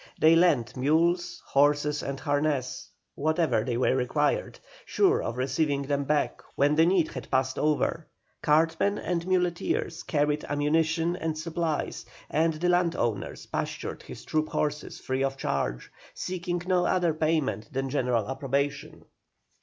They 0.19 0.35
lent 0.35 0.75
mules, 0.75 1.43
horses, 1.45 2.01
and 2.01 2.19
harness, 2.19 2.89
whenever 3.13 3.63
they 3.63 3.77
were 3.77 3.95
required, 3.95 4.57
sure 4.83 5.21
of 5.21 5.37
receiving 5.37 5.83
them 5.83 6.05
back 6.05 6.41
when 6.55 6.73
the 6.73 6.87
need 6.87 7.09
had 7.09 7.29
passed 7.29 7.59
over; 7.59 8.07
cartmen 8.41 8.97
and 8.97 9.27
muleteers 9.27 10.01
carried 10.01 10.43
ammunition 10.45 11.15
and 11.15 11.37
supplies, 11.37 12.03
and 12.31 12.55
the 12.55 12.69
landowners 12.69 13.45
pastured 13.45 14.01
his 14.01 14.25
troop 14.25 14.47
horses, 14.49 14.99
free 14.99 15.23
of 15.23 15.37
charge, 15.37 15.91
seeking 16.15 16.63
no 16.65 16.87
other 16.87 17.13
payment 17.13 17.71
than 17.71 17.87
general 17.91 18.27
approbation. 18.27 19.05